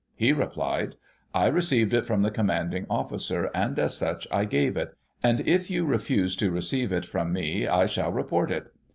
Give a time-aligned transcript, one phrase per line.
[0.15, 4.95] He replied:* I received it from the Commanding Officer, and, as such, I gave it;
[5.21, 8.71] and, if you refuse to receive it from me;, I shall report it.'